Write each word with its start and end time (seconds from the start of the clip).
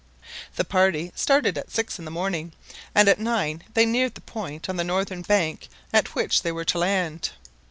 The 0.55 0.65
party 0.65 1.11
started 1.13 1.59
at 1.59 1.69
six 1.69 1.99
in 1.99 2.05
the 2.05 2.09
morning, 2.09 2.53
and 2.95 3.07
at 3.07 3.19
nine 3.19 3.61
they 3.75 3.85
neared 3.85 4.15
the 4.15 4.21
point 4.21 4.67
on 4.67 4.77
the 4.77 4.83
northern 4.83 5.21
bank 5.21 5.67
at 5.93 6.15
which 6.15 6.41
they 6.41 6.51
were 6.51 6.65
to 6.65 6.79
land. 6.79 7.29